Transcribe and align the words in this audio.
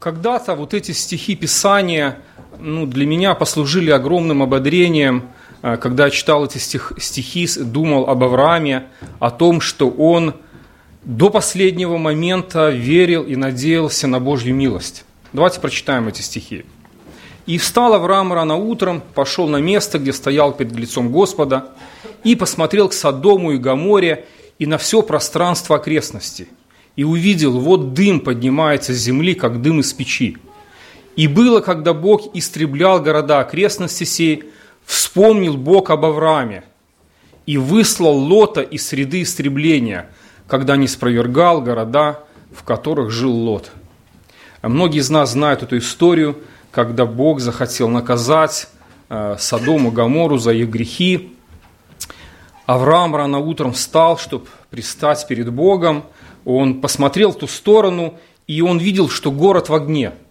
когда-то 0.00 0.56
вот 0.56 0.74
эти 0.74 0.90
стихи 0.92 1.36
Писания 1.36 2.18
ну, 2.58 2.86
для 2.86 3.06
меня 3.06 3.34
послужили 3.34 3.90
огромным 3.90 4.42
ободрением, 4.42 5.28
э, 5.62 5.76
когда 5.76 6.06
я 6.06 6.10
читал 6.10 6.46
эти 6.46 6.58
стих, 6.58 6.94
стихи, 6.98 7.46
думал 7.58 8.08
об 8.08 8.24
Аврааме, 8.24 8.86
о 9.20 9.30
том, 9.30 9.60
что 9.60 9.90
он 9.90 10.34
до 11.04 11.28
последнего 11.28 11.98
момента 11.98 12.70
верил 12.70 13.22
и 13.24 13.36
надеялся 13.36 14.06
на 14.06 14.20
Божью 14.20 14.54
милость. 14.54 15.04
Давайте 15.34 15.60
прочитаем 15.60 16.08
эти 16.08 16.22
стихи. 16.22 16.64
«И 17.46 17.58
встал 17.58 17.92
Авраам 17.94 18.32
рано 18.32 18.56
утром, 18.56 19.02
пошел 19.14 19.48
на 19.48 19.58
место, 19.58 19.98
где 19.98 20.12
стоял 20.12 20.52
перед 20.52 20.72
лицом 20.72 21.12
Господа, 21.12 21.72
и 22.24 22.36
посмотрел 22.36 22.88
к 22.88 22.94
Содому 22.94 23.52
и 23.52 23.58
Гаморе 23.58 24.26
и 24.58 24.66
на 24.66 24.78
все 24.78 25.02
пространство 25.02 25.76
окрестности, 25.76 26.48
и 26.96 27.04
увидел, 27.04 27.58
вот 27.58 27.94
дым 27.94 28.20
поднимается 28.20 28.92
с 28.92 28.98
земли, 28.98 29.34
как 29.34 29.62
дым 29.62 29.80
из 29.80 29.92
печи. 29.92 30.36
И 31.16 31.26
было, 31.26 31.60
когда 31.60 31.92
Бог 31.92 32.34
истреблял 32.34 33.00
города 33.00 33.40
окрестности 33.40 34.04
сей, 34.04 34.44
вспомнил 34.84 35.56
Бог 35.56 35.90
об 35.90 36.04
Аврааме 36.04 36.64
и 37.46 37.56
выслал 37.58 38.16
Лота 38.16 38.60
из 38.60 38.86
среды 38.86 39.22
истребления, 39.22 40.10
когда 40.46 40.76
не 40.76 40.88
спровергал 40.88 41.62
города, 41.62 42.20
в 42.54 42.64
которых 42.64 43.10
жил 43.10 43.32
Лот. 43.32 43.70
А 44.62 44.68
многие 44.68 44.98
из 44.98 45.10
нас 45.10 45.32
знают 45.32 45.62
эту 45.62 45.78
историю, 45.78 46.38
когда 46.70 47.06
Бог 47.06 47.40
захотел 47.40 47.88
наказать 47.88 48.68
э, 49.08 49.36
Содому, 49.38 49.90
Гамору 49.90 50.38
за 50.38 50.52
их 50.52 50.68
грехи. 50.68 51.34
Авраам 52.66 53.16
рано 53.16 53.38
утром 53.38 53.72
встал, 53.72 54.18
чтобы 54.18 54.46
пристать 54.70 55.26
перед 55.26 55.50
Богом. 55.52 56.04
Он 56.44 56.80
посмотрел 56.80 57.32
в 57.32 57.38
ту 57.38 57.46
сторону, 57.46 58.14
и 58.46 58.62
он 58.62 58.78
видел, 58.78 59.08
что 59.08 59.30
город 59.30 59.68
в 59.68 59.74
огне– 59.74 60.12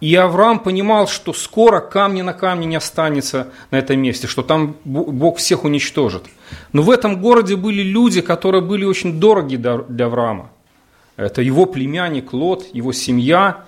и 0.00 0.14
Авраам 0.14 0.60
понимал, 0.60 1.06
что 1.08 1.34
скоро 1.34 1.80
камни 1.80 2.22
на 2.22 2.32
камне 2.32 2.66
не 2.66 2.76
останется 2.76 3.48
на 3.70 3.76
этом 3.76 4.00
месте, 4.00 4.26
что 4.26 4.42
там 4.42 4.76
Бог 4.84 5.36
всех 5.36 5.64
уничтожит. 5.64 6.24
Но 6.72 6.82
в 6.82 6.90
этом 6.90 7.20
городе 7.20 7.56
были 7.56 7.82
люди, 7.82 8.22
которые 8.22 8.62
были 8.62 8.84
очень 8.84 9.20
дороги 9.20 9.56
для 9.56 10.06
Авраама. 10.06 10.50
Это 11.16 11.42
его 11.42 11.66
племянник 11.66 12.32
Лот, 12.32 12.64
его 12.72 12.92
семья. 12.92 13.64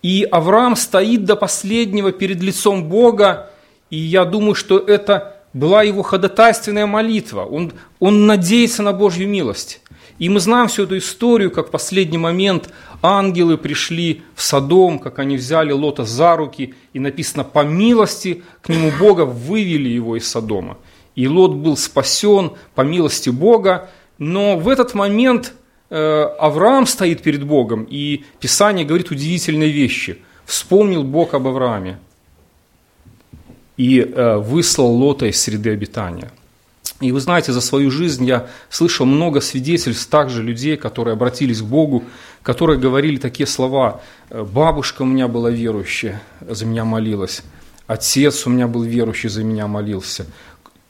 И 0.00 0.26
Авраам 0.30 0.74
стоит 0.74 1.26
до 1.26 1.36
последнего 1.36 2.12
перед 2.12 2.40
лицом 2.40 2.84
Бога, 2.84 3.50
и 3.90 3.98
я 3.98 4.24
думаю, 4.24 4.54
что 4.54 4.78
это 4.78 5.33
была 5.54 5.84
его 5.84 6.02
ходатайственная 6.02 6.86
молитва. 6.86 7.44
Он, 7.44 7.72
он 8.00 8.26
надеется 8.26 8.82
на 8.82 8.92
Божью 8.92 9.28
милость. 9.28 9.80
И 10.18 10.28
мы 10.28 10.38
знаем 10.40 10.68
всю 10.68 10.84
эту 10.84 10.98
историю, 10.98 11.50
как 11.50 11.68
в 11.68 11.70
последний 11.70 12.18
момент 12.18 12.70
ангелы 13.02 13.56
пришли 13.56 14.22
в 14.34 14.42
Содом, 14.42 14.98
как 14.98 15.18
они 15.18 15.36
взяли 15.36 15.72
Лота 15.72 16.04
за 16.04 16.36
руки, 16.36 16.74
и 16.92 17.00
написано, 17.00 17.42
по 17.42 17.64
милости 17.64 18.42
к 18.62 18.68
нему 18.68 18.92
Бога 18.98 19.24
вывели 19.24 19.88
его 19.88 20.16
из 20.16 20.28
Содома. 20.28 20.76
И 21.16 21.26
Лот 21.26 21.52
был 21.54 21.76
спасен 21.76 22.52
по 22.74 22.82
милости 22.82 23.30
Бога, 23.30 23.90
но 24.18 24.56
в 24.56 24.68
этот 24.68 24.94
момент 24.94 25.52
э, 25.90 26.22
Авраам 26.38 26.86
стоит 26.86 27.22
перед 27.22 27.44
Богом, 27.44 27.86
и 27.88 28.24
Писание 28.40 28.86
говорит 28.86 29.10
удивительные 29.10 29.70
вещи. 29.70 30.18
Вспомнил 30.44 31.02
Бог 31.02 31.34
об 31.34 31.48
Аврааме 31.48 31.98
и 33.76 34.00
э, 34.00 34.36
выслал 34.38 34.94
Лота 34.94 35.26
из 35.26 35.40
среды 35.40 35.70
обитания– 35.70 36.30
и 37.00 37.12
вы 37.12 37.20
знаете, 37.20 37.52
за 37.52 37.60
свою 37.60 37.90
жизнь 37.90 38.24
я 38.24 38.46
слышал 38.70 39.04
много 39.04 39.40
свидетельств 39.40 40.08
также 40.08 40.42
людей, 40.42 40.76
которые 40.76 41.14
обратились 41.14 41.60
к 41.60 41.64
Богу, 41.64 42.04
которые 42.42 42.78
говорили 42.78 43.16
такие 43.16 43.46
слова. 43.46 44.00
«Бабушка 44.30 45.02
у 45.02 45.04
меня 45.04 45.26
была 45.26 45.50
верующая, 45.50 46.22
за 46.40 46.64
меня 46.66 46.84
молилась. 46.84 47.42
Отец 47.86 48.46
у 48.46 48.50
меня 48.50 48.68
был 48.68 48.82
верующий, 48.82 49.28
за 49.28 49.42
меня 49.42 49.66
молился. 49.66 50.26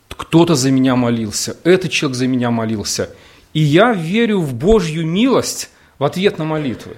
Кто-то 0.08 0.54
за 0.54 0.70
меня 0.70 0.94
молился. 0.94 1.56
Этот 1.64 1.90
человек 1.90 2.16
за 2.16 2.26
меня 2.26 2.50
молился. 2.50 3.10
И 3.52 3.60
я 3.60 3.92
верю 3.92 4.40
в 4.40 4.54
Божью 4.54 5.06
милость 5.06 5.70
в 5.98 6.04
ответ 6.04 6.38
на 6.38 6.44
молитвы. 6.44 6.96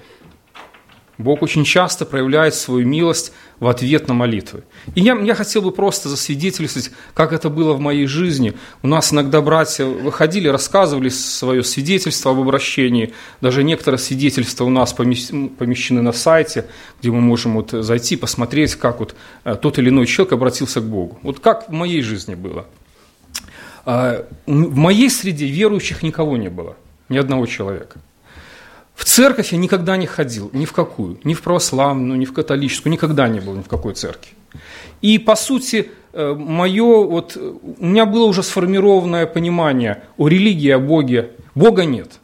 Бог 1.17 1.41
очень 1.41 1.63
часто 1.63 2.05
проявляет 2.05 2.53
свою 2.53 2.85
милость 2.85 3.33
в 3.59 3.67
ответ 3.67 4.07
на 4.07 4.13
молитвы. 4.13 4.63
И 4.93 5.01
я, 5.01 5.19
я 5.19 5.33
хотел 5.33 5.63
бы 5.63 5.71
просто 5.71 6.09
засвидетельствовать, 6.09 6.91
как 7.15 7.33
это 7.33 7.49
было 7.49 7.73
в 7.73 7.79
моей 7.79 8.05
жизни. 8.05 8.53
У 8.83 8.87
нас 8.87 9.11
иногда 9.11 9.41
братья 9.41 9.85
выходили, 9.85 10.47
рассказывали 10.47 11.09
свое 11.09 11.63
свидетельство 11.63 12.31
об 12.31 12.39
обращении. 12.39 13.13
Даже 13.41 13.63
некоторые 13.63 13.97
свидетельства 13.97 14.65
у 14.65 14.69
нас 14.69 14.93
помещены 14.93 16.01
на 16.01 16.11
сайте, 16.11 16.65
где 17.01 17.09
мы 17.09 17.19
можем 17.19 17.55
вот 17.55 17.71
зайти, 17.71 18.15
посмотреть, 18.15 18.75
как 18.75 18.99
вот 18.99 19.15
э, 19.43 19.55
тот 19.55 19.79
или 19.79 19.89
иной 19.89 20.05
человек 20.05 20.33
обратился 20.33 20.81
к 20.81 20.85
Богу. 20.85 21.17
Вот 21.23 21.39
как 21.39 21.69
в 21.69 21.71
моей 21.71 22.01
жизни 22.01 22.35
было. 22.35 22.67
А, 23.85 24.27
в 24.45 24.75
моей 24.75 25.09
среде 25.09 25.47
верующих 25.47 26.03
никого 26.03 26.37
не 26.37 26.49
было, 26.49 26.75
ни 27.09 27.17
одного 27.17 27.47
человека. 27.47 27.99
В 28.97 29.05
церковь 29.05 29.53
я 29.53 29.59
никогда 29.59 29.95
не 29.95 30.07
ходил, 30.07 30.49
ни 30.53 30.65
в 30.65 30.73
какую, 30.73 31.19
ни 31.23 31.35
в 31.35 31.43
православную, 31.43 32.17
ни 32.17 32.25
в 32.25 32.33
католическую, 32.33 32.91
никогда 32.91 33.27
не 33.27 33.39
был 33.39 33.53
ни 33.53 33.61
в 33.61 33.67
какой 33.67 33.93
церкви. 33.93 34.31
И, 35.03 35.19
по 35.19 35.35
сути, 35.35 35.91
э, 36.13 36.33
мое, 36.33 37.05
вот, 37.05 37.37
у 37.37 37.85
меня 37.85 38.07
было 38.07 38.25
уже 38.25 38.41
сформированное 38.41 39.27
понимание 39.27 40.01
о 40.17 40.27
религии, 40.27 40.71
о 40.71 40.79
Боге. 40.79 41.29
Бога 41.53 41.85
нет. 41.85 42.19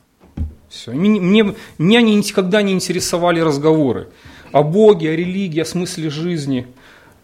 Все. 0.68 0.92
Мне, 0.92 1.54
меня 1.78 2.02
никогда 2.02 2.64
не 2.64 2.74
интересовали 2.74 3.40
разговоры 3.40 4.08
о 4.52 4.64
Боге, 4.64 5.12
о 5.12 5.16
религии, 5.16 5.60
о 5.60 5.66
смысле 5.66 6.10
жизни. 6.10 6.66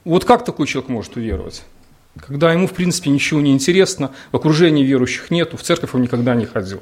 Вот 0.06 0.26
как 0.26 0.46
такой 0.46 0.68
человек 0.68 0.90
может 0.90 1.16
уверовать? 1.16 1.64
Когда 2.18 2.54
ему, 2.54 2.68
в 2.68 2.74
принципе, 2.74 3.10
ничего 3.10 3.42
не 3.42 3.52
интересно, 3.52 4.12
в 4.32 4.36
окружении 4.36 4.84
верующих 4.84 5.32
нету, 5.32 5.58
в 5.58 5.64
церковь 5.64 5.96
он 5.96 6.04
никогда 6.04 6.36
не 6.36 6.46
ходил. 6.46 6.82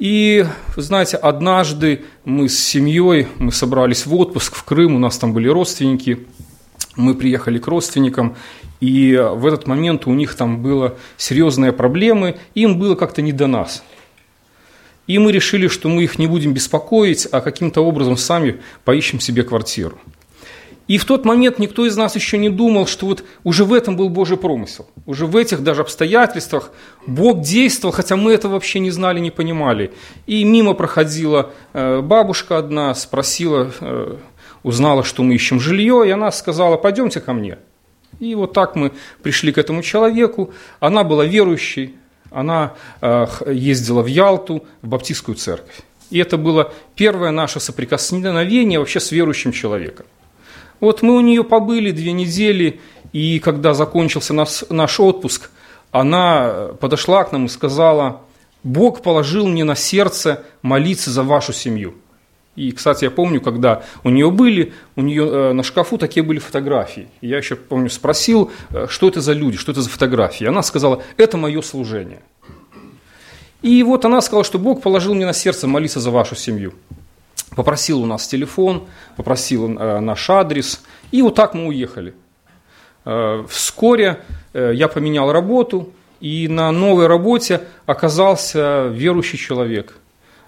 И, 0.00 0.46
знаете, 0.76 1.18
однажды 1.18 2.06
мы 2.24 2.48
с 2.48 2.58
семьей, 2.58 3.28
мы 3.38 3.52
собрались 3.52 4.06
в 4.06 4.14
отпуск 4.14 4.54
в 4.54 4.64
Крым, 4.64 4.96
у 4.96 4.98
нас 4.98 5.18
там 5.18 5.34
были 5.34 5.46
родственники, 5.46 6.26
мы 6.96 7.14
приехали 7.14 7.58
к 7.58 7.66
родственникам, 7.66 8.34
и 8.80 9.14
в 9.14 9.44
этот 9.44 9.66
момент 9.66 10.06
у 10.06 10.14
них 10.14 10.34
там 10.36 10.62
было 10.62 10.96
серьезные 11.18 11.72
проблемы, 11.72 12.38
им 12.54 12.78
было 12.78 12.94
как-то 12.94 13.20
не 13.20 13.32
до 13.32 13.46
нас. 13.46 13.84
И 15.06 15.18
мы 15.18 15.32
решили, 15.32 15.68
что 15.68 15.90
мы 15.90 16.04
их 16.04 16.18
не 16.18 16.28
будем 16.28 16.54
беспокоить, 16.54 17.28
а 17.30 17.42
каким-то 17.42 17.82
образом 17.82 18.16
сами 18.16 18.62
поищем 18.86 19.20
себе 19.20 19.42
квартиру. 19.42 19.98
И 20.90 20.98
в 20.98 21.04
тот 21.04 21.24
момент 21.24 21.60
никто 21.60 21.86
из 21.86 21.96
нас 21.96 22.16
еще 22.16 22.36
не 22.36 22.50
думал, 22.50 22.88
что 22.88 23.06
вот 23.06 23.22
уже 23.44 23.64
в 23.64 23.72
этом 23.72 23.96
был 23.96 24.08
Божий 24.08 24.36
промысел. 24.36 24.88
Уже 25.06 25.24
в 25.24 25.36
этих 25.36 25.62
даже 25.62 25.82
обстоятельствах 25.82 26.72
Бог 27.06 27.42
действовал, 27.42 27.94
хотя 27.94 28.16
мы 28.16 28.32
это 28.32 28.48
вообще 28.48 28.80
не 28.80 28.90
знали, 28.90 29.20
не 29.20 29.30
понимали. 29.30 29.92
И 30.26 30.42
мимо 30.42 30.74
проходила 30.74 31.52
э, 31.74 32.00
бабушка 32.00 32.58
одна, 32.58 32.92
спросила, 32.96 33.70
э, 33.80 34.16
узнала, 34.64 35.04
что 35.04 35.22
мы 35.22 35.36
ищем 35.36 35.60
жилье, 35.60 36.08
и 36.08 36.10
она 36.10 36.32
сказала, 36.32 36.76
пойдемте 36.76 37.20
ко 37.20 37.34
мне. 37.34 37.58
И 38.18 38.34
вот 38.34 38.52
так 38.52 38.74
мы 38.74 38.90
пришли 39.22 39.52
к 39.52 39.58
этому 39.58 39.84
человеку. 39.84 40.50
Она 40.80 41.04
была 41.04 41.24
верующей, 41.24 41.94
она 42.32 42.74
э, 43.00 43.26
ездила 43.46 44.02
в 44.02 44.06
Ялту, 44.06 44.64
в 44.82 44.88
баптистскую 44.88 45.36
церковь. 45.36 45.82
И 46.10 46.18
это 46.18 46.36
было 46.36 46.72
первое 46.96 47.30
наше 47.30 47.60
соприкосновение 47.60 48.80
вообще 48.80 48.98
с 48.98 49.12
верующим 49.12 49.52
человеком. 49.52 50.06
Вот 50.80 51.02
мы 51.02 51.16
у 51.16 51.20
нее 51.20 51.44
побыли 51.44 51.90
две 51.90 52.12
недели, 52.12 52.80
и 53.12 53.38
когда 53.38 53.74
закончился 53.74 54.32
наш, 54.32 54.64
наш 54.70 54.98
отпуск, 54.98 55.50
она 55.90 56.70
подошла 56.80 57.24
к 57.24 57.32
нам 57.32 57.46
и 57.46 57.48
сказала, 57.48 58.22
Бог 58.62 59.02
положил 59.02 59.46
мне 59.46 59.64
на 59.64 59.74
сердце 59.74 60.44
молиться 60.62 61.10
за 61.10 61.22
вашу 61.22 61.52
семью. 61.52 61.94
И, 62.56 62.72
кстати, 62.72 63.04
я 63.04 63.10
помню, 63.10 63.40
когда 63.40 63.84
у 64.04 64.10
нее 64.10 64.30
были, 64.30 64.72
у 64.96 65.02
нее 65.02 65.26
э, 65.26 65.52
на 65.52 65.62
шкафу 65.62 65.98
такие 65.98 66.22
были 66.22 66.38
фотографии. 66.38 67.08
Я 67.20 67.38
еще 67.38 67.56
помню, 67.56 67.88
спросил, 67.88 68.50
э, 68.70 68.86
что 68.88 69.08
это 69.08 69.20
за 69.20 69.32
люди, 69.32 69.56
что 69.56 69.72
это 69.72 69.82
за 69.82 69.88
фотографии. 69.88 70.46
Она 70.46 70.62
сказала, 70.62 71.02
это 71.16 71.36
мое 71.36 71.62
служение. 71.62 72.20
И 73.62 73.82
вот 73.82 74.04
она 74.04 74.20
сказала, 74.20 74.44
что 74.44 74.58
Бог 74.58 74.82
положил 74.82 75.14
мне 75.14 75.26
на 75.26 75.32
сердце 75.32 75.68
молиться 75.68 76.00
за 76.00 76.10
вашу 76.10 76.34
семью 76.34 76.74
попросил 77.56 78.02
у 78.02 78.06
нас 78.06 78.26
телефон, 78.26 78.84
попросил 79.16 79.68
э, 79.68 80.00
наш 80.00 80.30
адрес, 80.30 80.82
и 81.10 81.22
вот 81.22 81.34
так 81.34 81.54
мы 81.54 81.66
уехали. 81.66 82.14
Э, 83.04 83.44
вскоре 83.48 84.20
э, 84.52 84.72
я 84.74 84.88
поменял 84.88 85.32
работу, 85.32 85.92
и 86.20 86.48
на 86.48 86.70
новой 86.70 87.06
работе 87.06 87.62
оказался 87.86 88.88
верующий 88.88 89.38
человек, 89.38 89.96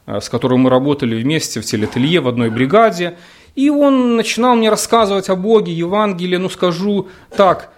с 0.07 0.29
которым 0.29 0.61
мы 0.61 0.71
работали 0.71 1.15
вместе 1.15 1.61
в 1.61 1.65
телетелье 1.65 2.21
в 2.21 2.29
одной 2.29 2.51
бригаде. 2.51 3.17
И 3.55 3.71
он 3.71 4.17
начинал 4.17 4.55
мне 4.55 4.69
рассказывать 4.69 5.31
о 5.31 5.37
Боге, 5.37 5.73
Евангелии, 5.73 6.37
ну 6.37 6.51
скажу 6.51 7.09
так, 7.35 7.73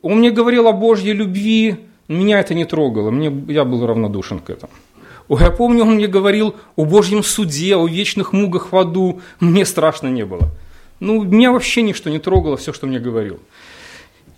он 0.00 0.18
мне 0.18 0.30
говорил 0.30 0.68
о 0.68 0.72
Божьей 0.72 1.12
любви, 1.12 1.76
меня 2.06 2.38
это 2.38 2.54
не 2.54 2.64
трогало, 2.64 3.10
мне, 3.10 3.32
я 3.52 3.64
был 3.64 3.84
равнодушен 3.84 4.38
к 4.38 4.50
этому. 4.50 4.72
Ой, 5.30 5.40
я 5.42 5.52
помню, 5.52 5.84
он 5.84 5.94
мне 5.94 6.08
говорил 6.08 6.56
о 6.74 6.84
Божьем 6.84 7.22
суде, 7.22 7.76
о 7.76 7.86
вечных 7.86 8.32
мугах 8.32 8.72
в 8.72 8.76
аду. 8.76 9.20
Мне 9.38 9.64
страшно 9.64 10.08
не 10.08 10.24
было. 10.24 10.50
Ну, 10.98 11.22
меня 11.22 11.52
вообще 11.52 11.82
ничто 11.82 12.10
не 12.10 12.18
трогало, 12.18 12.56
все, 12.56 12.72
что 12.72 12.88
мне 12.88 12.98
говорил. 12.98 13.38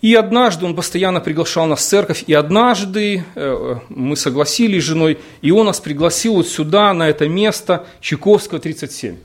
И 0.02 0.14
однажды 0.14 0.66
он 0.66 0.76
постоянно 0.76 1.20
приглашал 1.20 1.64
нас 1.64 1.80
в 1.80 1.88
церковь, 1.88 2.24
и 2.26 2.34
однажды 2.34 3.24
э, 3.34 3.76
мы 3.88 4.16
согласились 4.16 4.82
с 4.82 4.86
женой, 4.86 5.18
и 5.40 5.50
он 5.50 5.64
нас 5.64 5.80
пригласил 5.80 6.34
вот 6.34 6.46
сюда, 6.46 6.92
на 6.92 7.08
это 7.08 7.26
место, 7.26 7.86
Чайковского, 8.02 8.60
37. 8.60 9.16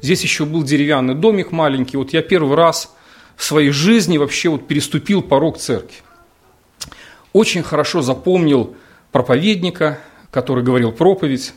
Здесь 0.00 0.22
еще 0.22 0.44
был 0.44 0.62
деревянный 0.62 1.16
домик 1.16 1.50
маленький. 1.50 1.96
Вот 1.96 2.12
я 2.12 2.22
первый 2.22 2.56
раз 2.56 2.94
в 3.34 3.42
своей 3.42 3.70
жизни 3.70 4.18
вообще 4.18 4.50
вот 4.50 4.68
переступил 4.68 5.22
порог 5.22 5.58
церкви. 5.58 5.96
Очень 7.32 7.64
хорошо 7.64 8.02
запомнил 8.02 8.76
проповедника, 9.10 9.98
который 10.30 10.62
говорил 10.62 10.92
проповедь, 10.92 11.54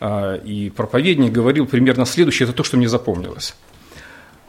а, 0.00 0.36
и 0.36 0.70
проповедник 0.70 1.32
говорил 1.32 1.66
примерно 1.66 2.06
следующее, 2.06 2.48
это 2.48 2.56
то, 2.56 2.64
что 2.64 2.76
мне 2.76 2.88
запомнилось, 2.88 3.54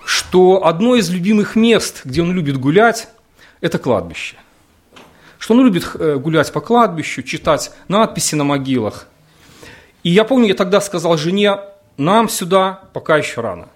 что 0.03 0.65
одно 0.65 0.95
из 0.95 1.09
любимых 1.09 1.55
мест, 1.55 2.01
где 2.05 2.21
он 2.21 2.33
любит 2.33 2.57
гулять, 2.57 3.07
это 3.61 3.79
кладбище. 3.79 4.35
Что 5.37 5.53
он 5.53 5.65
любит 5.65 5.89
э, 5.95 6.15
гулять 6.15 6.51
по 6.51 6.61
кладбищу, 6.61 7.21
читать 7.21 7.71
надписи 7.87 8.35
на 8.35 8.43
могилах. 8.43 9.07
И 10.03 10.09
я 10.09 10.23
помню, 10.23 10.49
я 10.49 10.53
тогда 10.53 10.81
сказал 10.81 11.17
жене, 11.17 11.59
нам 11.97 12.29
сюда 12.29 12.81
пока 12.93 13.17
еще 13.17 13.41
рано. 13.41 13.69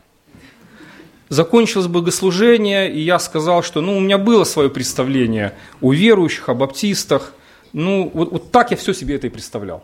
Закончилось 1.29 1.87
богослужение, 1.87 2.91
и 2.91 3.01
я 3.01 3.19
сказал, 3.19 3.61
что 3.61 3.81
ну, 3.81 3.97
у 3.97 3.99
меня 3.99 4.17
было 4.17 4.45
свое 4.45 4.69
представление 4.69 5.53
о 5.81 5.91
верующих, 5.91 6.47
о 6.47 6.53
баптистах. 6.53 7.33
Ну, 7.77 8.09
вот, 8.11 8.31
вот 8.31 8.51
так 8.51 8.71
я 8.71 8.77
все 8.77 8.91
себе 8.91 9.17
это 9.17 9.27
и 9.27 9.29
представлял. 9.29 9.83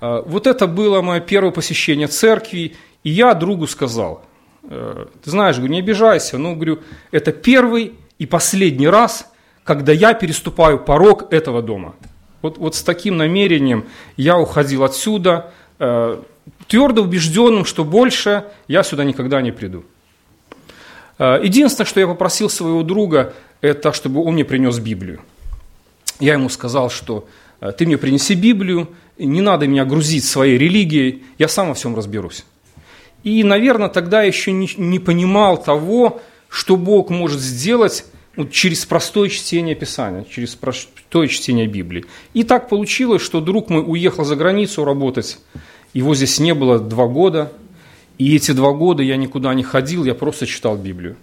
А, 0.00 0.22
вот 0.22 0.46
это 0.46 0.66
было 0.66 1.02
мое 1.02 1.20
первое 1.20 1.50
посещение 1.50 2.06
церкви, 2.06 2.74
и 3.04 3.10
я 3.10 3.34
другу 3.34 3.66
сказал, 3.66 4.24
«Э, 4.62 5.04
ты 5.22 5.30
знаешь, 5.30 5.58
не 5.58 5.80
обижайся, 5.80 6.38
но, 6.38 6.54
говорю, 6.54 6.78
это 7.10 7.32
первый 7.32 7.92
и 8.18 8.24
последний 8.24 8.88
раз, 8.88 9.30
когда 9.62 9.92
я 9.92 10.14
переступаю 10.14 10.78
порог 10.78 11.30
этого 11.30 11.60
дома. 11.60 11.96
Вот, 12.40 12.56
вот 12.56 12.74
с 12.74 12.82
таким 12.82 13.18
намерением 13.18 13.84
я 14.16 14.38
уходил 14.38 14.82
отсюда, 14.82 15.52
э, 15.78 16.18
твердо 16.66 17.02
убежденным, 17.02 17.66
что 17.66 17.84
больше 17.84 18.44
я 18.68 18.84
сюда 18.84 19.04
никогда 19.04 19.42
не 19.42 19.52
приду. 19.52 19.84
Э, 21.18 21.40
единственное, 21.42 21.86
что 21.86 22.00
я 22.00 22.06
попросил 22.06 22.48
своего 22.48 22.82
друга, 22.82 23.34
это 23.60 23.92
чтобы 23.92 24.24
он 24.24 24.32
мне 24.32 24.46
принес 24.46 24.78
Библию. 24.78 25.20
Я 26.20 26.34
ему 26.34 26.48
сказал, 26.48 26.90
что 26.90 27.26
э, 27.60 27.72
ты 27.72 27.86
мне 27.86 27.98
принеси 27.98 28.34
Библию, 28.34 28.88
не 29.18 29.40
надо 29.40 29.66
меня 29.66 29.84
грузить 29.84 30.24
своей 30.24 30.56
религией, 30.58 31.22
я 31.38 31.48
сам 31.48 31.68
во 31.68 31.74
всем 31.74 31.96
разберусь. 31.96 32.44
И, 33.24 33.44
наверное, 33.44 33.88
тогда 33.88 34.22
еще 34.22 34.52
не, 34.52 34.70
не 34.76 34.98
понимал 34.98 35.62
того, 35.62 36.20
что 36.48 36.76
Бог 36.76 37.10
может 37.10 37.40
сделать 37.40 38.04
вот, 38.36 38.50
через 38.50 38.86
простое 38.86 39.28
чтение 39.28 39.74
Писания, 39.74 40.24
через 40.24 40.54
простое 40.54 41.28
чтение 41.28 41.66
Библии. 41.66 42.04
И 42.32 42.44
так 42.44 42.68
получилось, 42.68 43.22
что 43.22 43.40
друг 43.40 43.68
мой 43.68 43.82
уехал 43.86 44.24
за 44.24 44.36
границу 44.36 44.84
работать, 44.84 45.38
его 45.92 46.14
здесь 46.14 46.38
не 46.38 46.54
было 46.54 46.78
два 46.78 47.06
года, 47.06 47.52
и 48.18 48.36
эти 48.36 48.52
два 48.52 48.72
года 48.72 49.02
я 49.02 49.16
никуда 49.16 49.52
не 49.54 49.62
ходил, 49.62 50.04
я 50.04 50.14
просто 50.14 50.46
читал 50.46 50.76
Библию. 50.76 51.16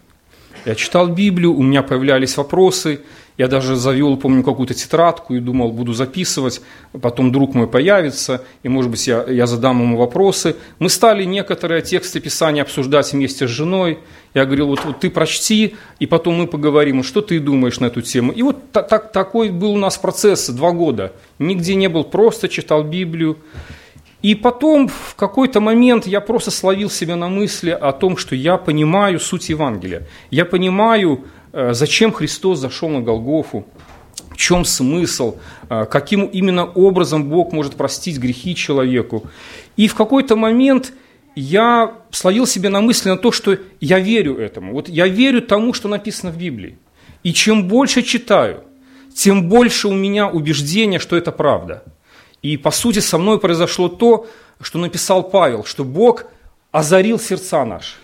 Я 0.66 0.76
читал 0.76 1.08
Библию, 1.08 1.54
у 1.54 1.64
меня 1.64 1.82
появлялись 1.82 2.36
вопросы, 2.36 3.02
я 3.38 3.48
даже 3.48 3.76
завел, 3.76 4.18
помню, 4.18 4.44
какую-то 4.44 4.74
тетрадку 4.74 5.36
и 5.36 5.40
думал, 5.40 5.72
буду 5.72 5.94
записывать, 5.94 6.62
потом 7.00 7.32
друг 7.32 7.54
мой 7.54 7.68
появится, 7.68 8.44
и, 8.64 8.70
может 8.70 8.90
быть, 8.90 9.06
я, 9.08 9.24
я 9.28 9.46
задам 9.46 9.82
ему 9.82 9.98
вопросы. 9.98 10.56
Мы 10.80 10.90
стали 10.90 11.24
некоторые 11.24 11.84
тексты 11.84 12.20
Писания 12.20 12.64
обсуждать 12.64 13.14
вместе 13.14 13.48
с 13.48 13.52
женой. 13.52 14.00
Я 14.34 14.46
говорил, 14.46 14.68
вот, 14.68 14.84
вот 14.86 15.00
ты 15.00 15.10
прочти, 15.12 15.76
и 16.00 16.08
потом 16.08 16.36
мы 16.36 16.48
поговорим, 16.48 17.04
что 17.04 17.22
ты 17.22 17.40
думаешь 17.40 17.80
на 17.80 17.86
эту 17.86 18.02
тему. 18.02 18.32
И 18.32 18.42
вот 18.42 18.72
так, 18.72 18.88
так, 18.88 19.12
такой 19.12 19.50
был 19.50 19.74
у 19.74 19.78
нас 19.78 19.98
процесс 19.98 20.50
два 20.50 20.72
года. 20.72 21.14
Нигде 21.38 21.76
не 21.76 21.90
был, 21.90 22.04
просто 22.04 22.50
читал 22.50 22.84
Библию. 22.84 23.38
И 24.24 24.34
потом 24.34 24.88
в 24.88 25.16
какой-то 25.16 25.62
момент 25.62 26.08
я 26.08 26.22
просто 26.22 26.50
словил 26.50 26.90
себя 26.90 27.16
на 27.16 27.30
мысли 27.30 27.70
о 27.70 27.92
том, 27.92 28.18
что 28.18 28.36
я 28.36 28.58
понимаю 28.58 29.20
суть 29.20 29.50
Евангелия. 29.50 30.08
Я 30.32 30.46
понимаю, 30.46 31.26
зачем 31.54 32.12
Христос 32.12 32.60
зашел 32.60 32.90
на 32.90 33.02
Голгофу, 33.02 33.66
в 34.30 34.38
чем 34.38 34.66
смысл, 34.66 35.38
э, 35.70 35.86
каким 35.86 36.26
именно 36.26 36.66
образом 36.66 37.30
Бог 37.30 37.54
может 37.54 37.76
простить 37.76 38.18
грехи 38.18 38.56
человеку. 38.56 39.24
И 39.76 39.88
в 39.88 39.96
какой-то 39.96 40.36
момент 40.36 40.94
я 41.36 41.94
словил 42.12 42.48
себе 42.48 42.70
на 42.70 42.82
мысли 42.82 43.10
на 43.10 43.18
то, 43.18 43.32
что 43.32 43.58
я 43.80 44.00
верю 44.00 44.38
этому. 44.38 44.74
Вот 44.74 44.90
я 44.90 45.08
верю 45.08 45.42
тому, 45.42 45.74
что 45.74 45.88
написано 45.88 46.32
в 46.32 46.38
Библии. 46.38 46.78
И 47.24 47.34
чем 47.34 47.68
больше 47.68 48.02
читаю, 48.02 48.64
тем 49.14 49.50
больше 49.50 49.88
у 49.88 49.94
меня 49.94 50.28
убеждения, 50.28 51.00
что 51.00 51.16
это 51.16 51.32
правда– 51.32 51.84
и 52.42 52.58
по 52.58 52.72
сути 52.72 53.00
со 53.00 53.18
мной 53.18 53.40
произошло 53.40 53.90
то, 53.90 54.28
что 54.62 54.80
написал 54.80 55.30
Павел, 55.30 55.64
что 55.66 55.84
Бог 55.84 56.26
озарил 56.72 57.20
сердца 57.20 57.66
наши. 57.66 57.96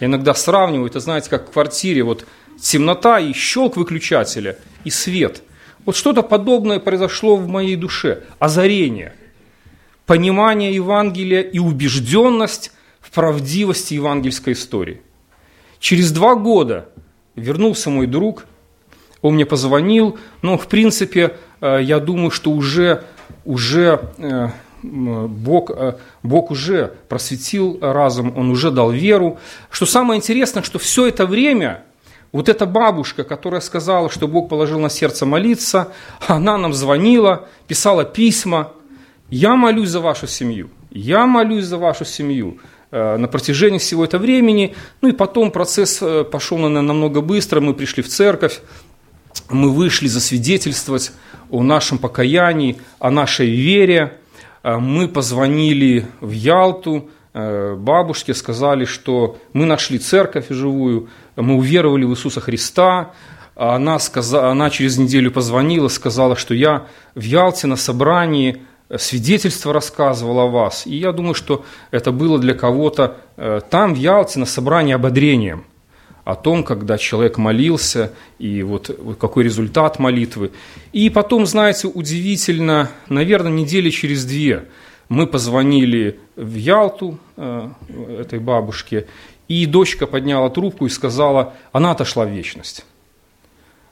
Я 0.00 0.06
иногда 0.06 0.34
сравниваю, 0.34 0.88
это 0.88 1.00
знаете, 1.00 1.28
как 1.28 1.48
в 1.48 1.52
квартире, 1.52 2.02
вот 2.02 2.26
темнота 2.60 3.20
и 3.20 3.32
щелк 3.32 3.76
выключателя, 3.76 4.58
и 4.84 4.90
свет. 4.90 5.42
Вот 5.84 5.96
что-то 5.96 6.22
подобное 6.22 6.80
произошло 6.80 7.36
в 7.36 7.48
моей 7.48 7.76
душе. 7.76 8.24
Озарение, 8.38 9.14
понимание 10.04 10.74
Евангелия 10.74 11.42
и 11.42 11.58
убежденность 11.58 12.72
в 13.00 13.10
правдивости 13.12 13.94
евангельской 13.94 14.54
истории. 14.54 15.00
Через 15.78 16.10
два 16.10 16.34
года 16.34 16.88
вернулся 17.36 17.90
мой 17.90 18.06
друг, 18.06 18.46
он 19.22 19.34
мне 19.34 19.46
позвонил, 19.46 20.18
но 20.42 20.58
в 20.58 20.66
принципе 20.66 21.36
э, 21.60 21.80
я 21.82 22.00
думаю, 22.00 22.30
что 22.30 22.50
уже 22.50 23.04
уже 23.44 24.12
э, 24.18 24.48
Бог, 24.82 25.70
э, 25.70 25.96
Бог 26.22 26.50
уже 26.50 26.94
просветил 27.08 27.78
разум, 27.80 28.36
Он 28.36 28.50
уже 28.50 28.70
дал 28.70 28.90
веру. 28.90 29.38
Что 29.70 29.86
самое 29.86 30.18
интересное, 30.18 30.62
что 30.62 30.78
все 30.78 31.06
это 31.06 31.26
время 31.26 31.84
вот 32.36 32.50
эта 32.50 32.66
бабушка, 32.66 33.24
которая 33.24 33.62
сказала, 33.62 34.10
что 34.10 34.28
Бог 34.28 34.50
положил 34.50 34.78
на 34.78 34.90
сердце 34.90 35.24
молиться, 35.24 35.88
она 36.26 36.58
нам 36.58 36.74
звонила, 36.74 37.48
писала 37.66 38.04
письма. 38.04 38.72
Я 39.30 39.56
молюсь 39.56 39.88
за 39.88 40.00
вашу 40.00 40.26
семью, 40.26 40.68
я 40.90 41.26
молюсь 41.26 41.64
за 41.64 41.78
вашу 41.78 42.04
семью 42.04 42.58
э, 42.90 43.16
на 43.16 43.26
протяжении 43.26 43.78
всего 43.78 44.04
этого 44.04 44.20
времени. 44.20 44.74
Ну 45.00 45.08
и 45.08 45.12
потом 45.12 45.50
процесс 45.50 46.02
пошел 46.30 46.58
наверное, 46.58 46.82
намного 46.82 47.22
быстро, 47.22 47.62
мы 47.62 47.72
пришли 47.72 48.02
в 48.02 48.08
церковь, 48.08 48.60
мы 49.48 49.70
вышли 49.70 50.06
засвидетельствовать 50.06 51.12
о 51.50 51.62
нашем 51.62 51.96
покаянии, 51.96 52.76
о 52.98 53.10
нашей 53.10 53.48
вере. 53.48 54.18
Э, 54.62 54.76
мы 54.76 55.08
позвонили 55.08 56.06
в 56.20 56.32
Ялту, 56.32 57.08
э, 57.32 57.74
бабушке 57.76 58.34
сказали, 58.34 58.84
что 58.84 59.38
мы 59.54 59.64
нашли 59.64 59.98
церковь 59.98 60.48
живую, 60.50 61.08
мы 61.36 61.54
уверовали 61.54 62.04
в 62.04 62.10
Иисуса 62.10 62.40
Христа. 62.40 63.12
Она, 63.54 63.98
сказала, 63.98 64.50
она 64.50 64.70
через 64.70 64.98
неделю 64.98 65.30
позвонила, 65.30 65.88
сказала, 65.88 66.36
что 66.36 66.54
я 66.54 66.86
в 67.14 67.22
Ялте 67.22 67.66
на 67.66 67.76
собрании 67.76 68.62
свидетельство 68.96 69.72
рассказывал 69.72 70.40
о 70.40 70.46
вас. 70.46 70.86
И 70.86 70.96
я 70.96 71.12
думаю, 71.12 71.34
что 71.34 71.64
это 71.90 72.12
было 72.12 72.38
для 72.38 72.54
кого-то 72.54 73.16
э, 73.36 73.60
там, 73.70 73.94
в 73.94 73.98
Ялте, 73.98 74.38
на 74.38 74.46
собрании 74.46 74.94
ободрением– 74.94 75.64
о 76.26 76.34
том, 76.34 76.64
когда 76.64 76.98
человек 76.98 77.38
молился, 77.38 78.12
и 78.40 78.64
вот 78.64 78.90
какой 79.20 79.44
результат 79.44 80.00
молитвы. 80.00 80.50
И 80.92 81.08
потом, 81.08 81.46
знаете, 81.46 81.86
удивительно, 81.86 82.90
наверное, 83.08 83.52
недели 83.52 83.90
через 83.90 84.24
две 84.24 84.64
мы 85.08 85.26
позвонили 85.26 86.18
в 86.36 86.54
Ялту 86.54 87.18
э, 87.36 87.70
этой 88.20 88.38
бабушке, 88.38 89.06
и 89.48 89.66
дочка 89.66 90.06
подняла 90.06 90.50
трубку 90.50 90.86
и 90.86 90.90
сказала, 90.90 91.54
она 91.72 91.92
отошла 91.92 92.24
в 92.24 92.30
вечность. 92.30 92.84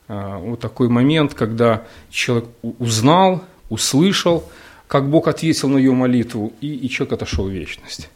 Э, 0.08 0.38
вот 0.38 0.60
такой 0.60 0.88
момент, 0.88 1.34
когда 1.34 1.84
человек 2.10 2.48
узнал, 2.62 3.44
услышал, 3.70 4.44
как 4.88 5.08
Бог 5.08 5.28
ответил 5.28 5.68
на 5.68 5.78
ее 5.78 5.92
молитву, 5.92 6.52
и, 6.60 6.74
и 6.74 6.88
человек 6.88 7.14
отошел 7.14 7.46
в 7.46 7.50
вечность. 7.50 8.10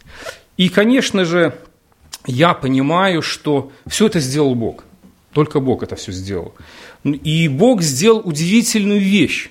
И, 0.56 0.68
конечно 0.68 1.24
же, 1.24 1.54
я 2.26 2.52
понимаю, 2.52 3.22
что 3.22 3.70
все 3.86 4.06
это 4.06 4.20
сделал 4.20 4.54
Бог. 4.54 4.84
Только 5.32 5.60
Бог 5.60 5.82
это 5.82 5.94
все 5.94 6.10
сделал. 6.10 6.54
И 7.04 7.48
Бог 7.48 7.82
сделал 7.82 8.22
удивительную 8.24 9.00
вещь 9.00 9.50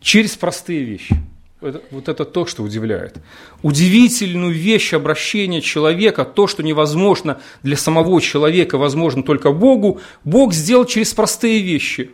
через 0.00 0.36
простые 0.36 0.84
вещи. 0.84 1.16
Это, 1.62 1.82
вот 1.90 2.08
это 2.08 2.24
то, 2.24 2.46
что 2.46 2.62
удивляет. 2.62 3.16
Удивительную 3.62 4.52
вещь 4.52 4.92
обращения 4.94 5.60
человека, 5.60 6.24
то, 6.24 6.46
что 6.46 6.62
невозможно 6.62 7.40
для 7.62 7.76
самого 7.76 8.20
человека, 8.20 8.78
возможно 8.78 9.22
только 9.22 9.52
Богу, 9.52 10.00
Бог 10.24 10.52
сделал 10.52 10.84
через 10.84 11.14
простые 11.14 11.62
вещи. 11.62 12.10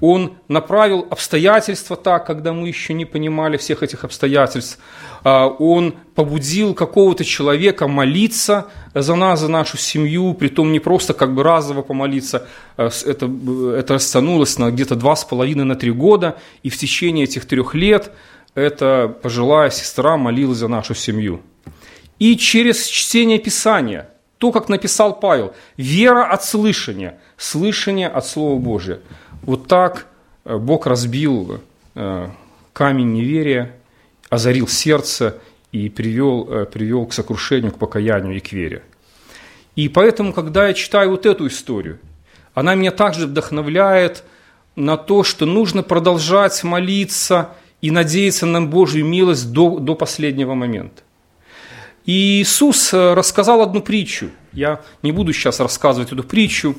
Он 0.00 0.36
направил 0.48 1.06
обстоятельства 1.10 1.96
так, 1.96 2.26
когда 2.26 2.52
мы 2.52 2.68
еще 2.68 2.94
не 2.94 3.04
понимали 3.04 3.56
всех 3.56 3.82
этих 3.82 4.04
обстоятельств. 4.04 4.78
А, 5.24 5.48
он 5.48 5.94
побудил 6.14 6.74
какого-то 6.74 7.24
человека 7.24 7.88
молиться 7.88 8.66
за 8.94 9.14
нас, 9.14 9.40
за 9.40 9.48
нашу 9.48 9.76
семью, 9.76 10.34
притом 10.34 10.72
не 10.72 10.78
просто 10.78 11.14
как 11.14 11.34
бы 11.34 11.42
разово 11.42 11.82
помолиться. 11.82 12.46
А, 12.76 12.90
это, 13.06 13.30
это 13.76 13.94
растянулось 13.94 14.58
на 14.58 14.70
где-то 14.70 14.94
два 14.94 15.16
с 15.16 15.24
половиной 15.24 15.64
на 15.64 15.74
три 15.74 15.90
года, 15.90 16.36
и 16.62 16.70
в 16.70 16.76
течение 16.76 17.24
этих 17.24 17.46
трех 17.46 17.74
лет 17.74 18.12
эта 18.54 19.08
пожилая 19.22 19.70
сестра 19.70 20.16
молилась 20.16 20.58
за 20.58 20.68
нашу 20.68 20.94
семью. 20.94 21.42
И 22.18 22.36
через 22.36 22.86
чтение 22.86 23.38
Писания, 23.38 24.10
то, 24.38 24.52
как 24.52 24.68
написал 24.68 25.18
Павел, 25.18 25.54
вера 25.76 26.24
от 26.24 26.44
слышания, 26.44 27.18
слышание 27.36 28.08
от 28.08 28.26
Слова 28.26 28.58
Божия. 28.58 29.00
Вот 29.42 29.68
так 29.68 30.06
э, 30.44 30.56
Бог 30.56 30.86
разбил 30.86 31.60
э, 31.94 32.28
камень 32.72 33.12
неверия, 33.12 33.76
озарил 34.28 34.68
сердце 34.68 35.38
и 35.72 35.88
привел, 35.88 36.48
э, 36.50 36.66
привел 36.66 37.06
к 37.06 37.12
сокрушению, 37.12 37.72
к 37.72 37.78
покаянию 37.78 38.36
и 38.36 38.40
к 38.40 38.52
вере. 38.52 38.82
И 39.76 39.88
поэтому, 39.88 40.32
когда 40.32 40.66
я 40.66 40.74
читаю 40.74 41.10
вот 41.10 41.24
эту 41.24 41.46
историю, 41.46 42.00
она 42.54 42.74
меня 42.74 42.90
также 42.90 43.26
вдохновляет 43.26 44.24
на 44.74 44.96
то, 44.96 45.22
что 45.22 45.46
нужно 45.46 45.84
продолжать 45.84 46.64
молиться 46.64 47.54
и 47.80 47.90
надеяться 47.90 48.46
на 48.46 48.62
Божью 48.62 49.04
милость 49.04 49.52
до, 49.52 49.78
до 49.78 49.94
последнего 49.94 50.54
момента. 50.54 51.02
И 52.04 52.40
Иисус 52.40 52.92
э, 52.94 53.14
рассказал 53.14 53.60
одну 53.60 53.82
притчу. 53.82 54.30
Я 54.52 54.80
не 55.02 55.12
буду 55.12 55.32
сейчас 55.32 55.60
рассказывать 55.60 56.10
эту 56.10 56.24
притчу, 56.24 56.76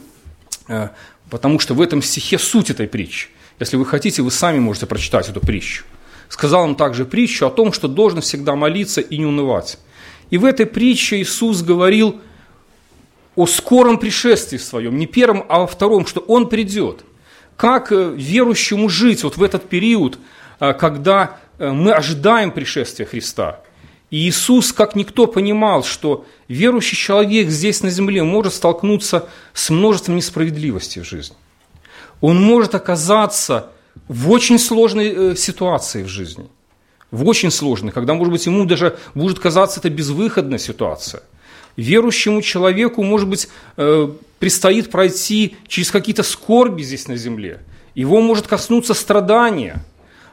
э, 0.67 0.89
потому 1.29 1.59
что 1.59 1.73
в 1.73 1.81
этом 1.81 2.01
стихе 2.01 2.39
суть 2.39 2.69
этой 2.69 2.87
притчи. 2.87 3.29
Если 3.59 3.77
вы 3.77 3.85
хотите, 3.85 4.21
вы 4.21 4.31
сами 4.31 4.59
можете 4.59 4.87
прочитать 4.87 5.29
эту 5.29 5.39
притчу. 5.39 5.83
Сказал 6.29 6.63
он 6.63 6.75
также 6.75 7.05
притчу 7.05 7.45
о 7.45 7.51
том, 7.51 7.73
что 7.73 7.87
должен 7.87 8.21
всегда 8.21 8.55
молиться 8.55 9.01
и 9.01 9.17
не 9.17 9.25
унывать. 9.25 9.77
И 10.29 10.37
в 10.37 10.45
этой 10.45 10.65
притче 10.65 11.21
Иисус 11.21 11.61
говорил 11.61 12.21
о 13.35 13.47
скором 13.47 13.97
пришествии 13.97 14.57
своем, 14.57 14.97
не 14.97 15.07
первом, 15.07 15.45
а 15.47 15.59
во 15.59 15.67
втором, 15.67 16.05
что 16.05 16.21
Он 16.21 16.49
придет. 16.49 17.05
Как 17.55 17.91
э, 17.91 18.13
верующему 18.15 18.89
жить 18.89 19.23
вот 19.23 19.37
в 19.37 19.43
этот 19.43 19.69
период, 19.69 20.17
когда 20.59 21.37
мы 21.57 21.93
ожидаем 21.93 22.51
пришествия 22.51 23.05
Христа– 23.05 23.61
и 24.09 24.27
Иисус, 24.27 24.73
как 24.73 24.95
никто, 24.95 25.27
понимал, 25.27 25.83
что 25.83 26.25
верующий 26.47 26.97
человек 26.97 27.49
здесь 27.49 27.83
на 27.83 27.91
земле 27.91 28.23
может 28.23 28.53
столкнуться 28.53 29.29
с 29.53 29.69
множеством 29.69 30.15
несправедливости 30.15 30.99
в 30.99 31.03
жизни. 31.03 31.35
Он 32.19 32.41
может 32.41 32.73
оказаться 32.73 33.69
в 34.07 34.31
очень 34.31 34.57
сложной 34.57 35.13
э, 35.13 35.35
ситуации 35.35 36.03
в 36.03 36.07
жизни. 36.07 36.47
В 37.11 37.27
очень 37.27 37.51
сложной, 37.51 37.91
когда, 37.91 38.13
может 38.13 38.31
быть, 38.31 38.45
ему 38.45 38.65
даже 38.65 38.97
будет 39.13 39.39
казаться 39.39 39.79
это 39.79 39.89
безвыходная 39.89 40.59
ситуация. 40.59 41.21
Верующему 41.75 42.41
человеку, 42.41 43.03
может 43.03 43.27
быть, 43.27 43.47
э, 43.77 44.09
предстоит 44.39 44.89
пройти 44.89 45.55
через 45.67 45.91
какие-то 45.91 46.23
скорби 46.23 46.81
здесь 46.81 47.07
на 47.07 47.15
земле. 47.15 47.61
Его 47.93 48.21
может 48.21 48.47
коснуться 48.47 48.95
страдания– 48.95 49.85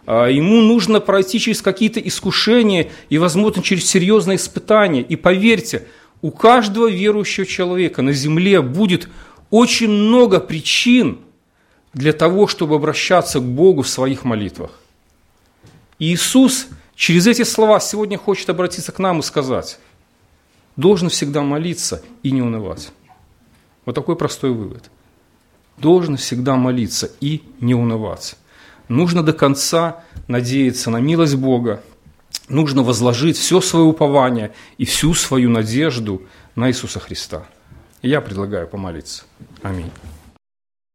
ему 0.06 0.60
нужно 0.62 1.00
пройти 1.00 1.40
через 1.40 1.62
какие-то 1.62 2.00
искушения 2.00 2.90
и, 3.08 3.18
возможно, 3.18 3.62
через 3.62 3.86
серьезные 3.88 4.36
испытания. 4.36 5.02
И 5.02 5.16
поверьте, 5.16 5.86
у 6.22 6.30
каждого 6.30 6.90
верующего 6.90 7.46
человека 7.46 8.02
на 8.02 8.12
земле 8.12 8.62
будет 8.62 9.08
очень 9.50 9.90
много 9.90 10.40
причин 10.40 11.18
для 11.92 12.12
того, 12.12 12.46
чтобы 12.46 12.76
обращаться 12.76 13.40
к 13.40 13.44
Богу 13.44 13.82
в 13.82 13.88
своих 13.88 14.24
молитвах. 14.24 14.70
И 15.98 16.12
Иисус 16.12 16.68
через 16.94 17.26
эти 17.26 17.42
слова 17.42 17.80
сегодня 17.80 18.18
хочет 18.18 18.50
обратиться 18.50 18.92
к 18.92 18.98
нам 18.98 19.20
и 19.20 19.22
сказать, 19.22 19.78
должен 20.76 21.08
всегда 21.08 21.42
молиться 21.42 22.02
и 22.22 22.30
не 22.30 22.42
унывать. 22.42 22.90
Вот 23.84 23.94
такой 23.94 24.16
простой 24.16 24.50
вывод. 24.50 24.90
Должен 25.78 26.16
всегда 26.16 26.56
молиться 26.56 27.10
и 27.20 27.42
не 27.60 27.74
унывать. 27.74 28.36
Нужно 28.88 29.22
до 29.22 29.32
конца 29.32 30.02
надеяться 30.28 30.90
на 30.90 30.98
милость 30.98 31.34
Бога, 31.36 31.82
нужно 32.48 32.82
возложить 32.82 33.36
все 33.36 33.60
свое 33.60 33.84
упование 33.84 34.52
и 34.78 34.84
всю 34.84 35.14
свою 35.14 35.50
надежду 35.50 36.22
на 36.54 36.68
Иисуса 36.68 37.00
Христа. 37.00 37.46
Я 38.02 38.20
предлагаю 38.20 38.68
помолиться. 38.68 39.24
Аминь. 39.62 39.90